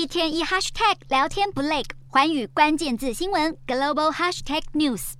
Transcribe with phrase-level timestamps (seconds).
[0.00, 5.12] 一天一 hashtag 聊天不累，寰宇关键字新闻 global hashtag news。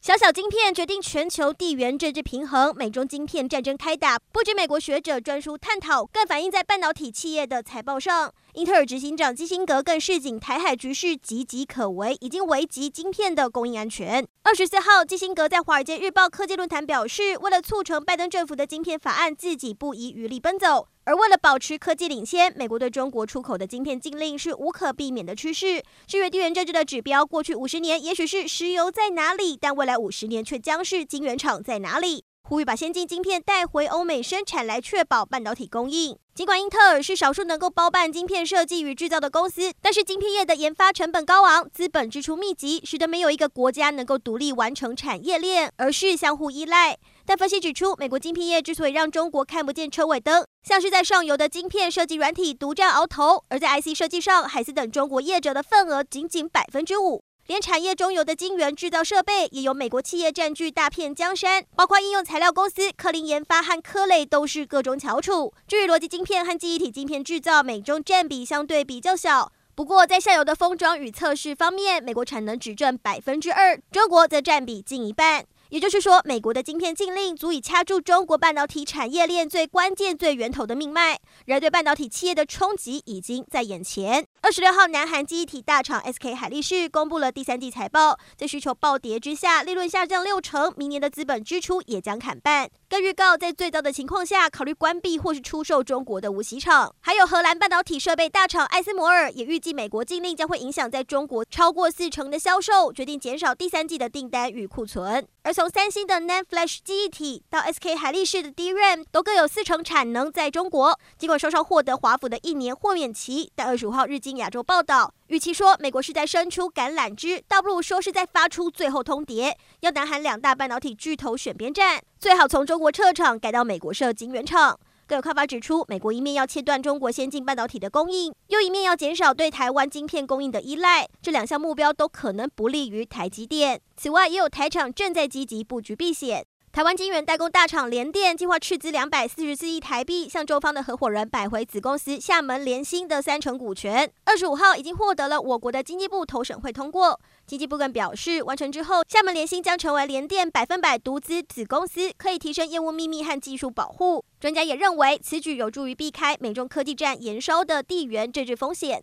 [0.00, 8.32] 小小晶片决定全球地缘政治平衡，美中晶片战争开打，不止美国学者专书探讨，更反映在半导体企业的财报上。
[8.54, 14.26] 英特尔执行长基辛格更示警，台海局势岌岌可危，已经危及晶片的供应安全。
[14.42, 20.88] 二十四号，基辛格在《华尔街日报》科技论坛表示，为了促成拜登政府的晶片法案，自己不遗余力奔走。
[21.04, 25.82] 而为了保持科技领先，美国对中国出口的晶片禁令是无可避免的趋势。
[26.08, 32.24] 至于地缘政治的指标，过去五十年也许是石油在哪里，但未来五十年却将是晶圆厂在哪里。
[32.50, 36.18] 呼吁把先进晶片带回欧美生产，来确保半导体供应。
[36.34, 46.98] 尽管英特尔是少数能够包办晶片设计与制造的公司，但是晶片业的研发成本高昂，资本支出密集，使得没有一个国家能够独立完成产业链，而是相互依赖。
[47.24, 57.22] 但分析指出，美国晶片业之所以让中国看不见车尾灯，像是在上游的晶片设计软体独占鳌头，而在 IC 设计上，海思等中国业者的份额仅仅百分之五。
[57.50, 65.52] 连产业中游的晶圆制造设备也由美国企业占据大片江山，包括应用材料公司科林研发和科磊都是各种翘楚。
[65.66, 69.50] 至于逻辑晶片和记忆体晶片制造，美中占比相对比较小。
[69.74, 75.44] 不过在下游的封装与测试方面，美国产能只占百分之二，中国则占比近一半。
[75.70, 84.26] 也就是说，美国的晶片禁令足以掐住中国半导体产业链最关键、最源头的命脉，然而对半导体企业的冲击已经在眼前。
[84.42, 92.68] 二十六号，南韩记忆体大厂 SK 海力士公布了第三季财报，在需求暴跌之下，利润下降六成，明年的资本支出也将砍半。
[92.88, 96.92] 更预告，在最糟的情况下，考虑关闭或是出售中国的无锡厂。
[97.00, 105.24] 还有荷兰半导体设备大厂艾斯摩尔也预计，美国禁令将会影响在中国超过四成的销售，决定减少第三季的订单与库存。
[105.42, 110.98] 而从三星的 NAND Flash 记忆体到 SK 海力士的 DRAM，都各有四成产能在中国。
[111.18, 124.80] 尽管双双获得华府的一年豁免期，但二十五号日经亚洲报道，与其说美国是在伸出橄榄枝，倒不如说是在发出最后通牒，要南韩两大半导体巨头选边站，最好从中国撤厂，改到美国设晶圆厂。
[125.10, 133.80] 更有看法指出，美国一面要切断中国先进半导体的供应，又一面要减少对台湾晶片供应的依赖，这两项目标都可能不利于台积电。
[133.96, 136.46] 此外，也有台厂正在积极布局避险。
[136.72, 144.08] 台湾晶圆代工大厂联电计划斥资两百四十四亿台币，向中方的合伙人买回子公司厦门联芯的三成股权。
[144.22, 147.20] 二十五号已经获得了我国的经济部投审会通过。
[147.44, 154.24] 经济部更表示，完成之后，厦门联芯将成为联电百分百独资子公司，可以提升业务秘密和技术保护。
[154.38, 158.96] 专家也认为，此举有助于避开美中科技战延烧的地缘政治风险。